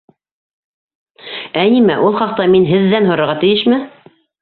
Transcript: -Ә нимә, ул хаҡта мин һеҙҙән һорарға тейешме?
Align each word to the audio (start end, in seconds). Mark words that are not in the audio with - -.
-Ә 1.65 1.67
нимә, 1.75 1.99
ул 2.09 2.19
хаҡта 2.25 2.51
мин 2.57 2.69
һеҙҙән 2.73 3.11
һорарға 3.15 3.41
тейешме? 3.47 3.83